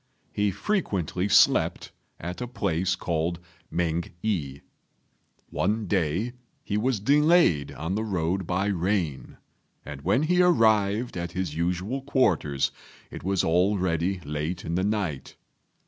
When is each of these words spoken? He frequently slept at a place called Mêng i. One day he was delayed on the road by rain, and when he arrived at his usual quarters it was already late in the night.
He 0.33 0.49
frequently 0.49 1.29
slept 1.29 1.91
at 2.19 2.41
a 2.41 2.47
place 2.47 2.95
called 2.95 3.37
Mêng 3.71 4.11
i. 4.25 4.61
One 5.51 5.85
day 5.85 6.33
he 6.63 6.75
was 6.75 6.99
delayed 6.99 7.71
on 7.73 7.93
the 7.93 8.03
road 8.03 8.47
by 8.47 8.65
rain, 8.65 9.37
and 9.85 10.01
when 10.01 10.23
he 10.23 10.41
arrived 10.41 11.15
at 11.15 11.33
his 11.33 11.53
usual 11.55 12.01
quarters 12.01 12.71
it 13.11 13.23
was 13.23 13.43
already 13.43 14.19
late 14.21 14.65
in 14.65 14.73
the 14.73 14.83
night. 14.83 15.35